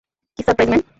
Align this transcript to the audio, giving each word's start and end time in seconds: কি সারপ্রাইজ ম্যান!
কি 0.39 0.41
সারপ্রাইজ 0.45 0.69
ম্যান! 0.71 0.81